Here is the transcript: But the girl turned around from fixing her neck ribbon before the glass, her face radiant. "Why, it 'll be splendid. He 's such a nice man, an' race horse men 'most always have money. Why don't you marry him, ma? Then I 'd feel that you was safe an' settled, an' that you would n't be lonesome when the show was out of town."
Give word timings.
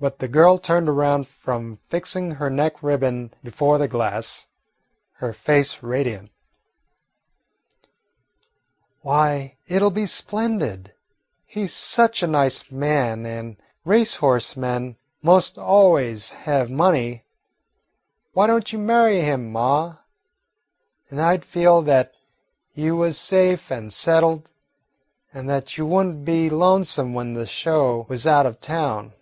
But 0.00 0.18
the 0.18 0.26
girl 0.26 0.58
turned 0.58 0.88
around 0.88 1.28
from 1.28 1.76
fixing 1.76 2.32
her 2.32 2.50
neck 2.50 2.82
ribbon 2.82 3.32
before 3.44 3.78
the 3.78 3.86
glass, 3.86 4.48
her 5.18 5.32
face 5.32 5.80
radiant. 5.80 6.32
"Why, 9.02 9.58
it 9.68 9.80
'll 9.80 9.92
be 9.94 10.06
splendid. 10.06 10.92
He 11.46 11.68
's 11.68 11.72
such 11.72 12.20
a 12.20 12.26
nice 12.26 12.68
man, 12.72 13.24
an' 13.26 13.58
race 13.84 14.16
horse 14.16 14.56
men 14.56 14.96
'most 15.22 15.56
always 15.56 16.32
have 16.32 16.68
money. 16.68 17.24
Why 18.32 18.48
don't 18.48 18.72
you 18.72 18.80
marry 18.80 19.20
him, 19.20 19.52
ma? 19.52 19.98
Then 21.10 21.20
I 21.20 21.36
'd 21.36 21.44
feel 21.44 21.80
that 21.82 22.12
you 22.72 22.96
was 22.96 23.16
safe 23.20 23.70
an' 23.70 23.90
settled, 23.90 24.50
an' 25.32 25.46
that 25.46 25.78
you 25.78 25.86
would 25.86 26.06
n't 26.08 26.24
be 26.24 26.50
lonesome 26.50 27.14
when 27.14 27.34
the 27.34 27.46
show 27.46 28.04
was 28.08 28.26
out 28.26 28.46
of 28.46 28.60
town." 28.60 29.12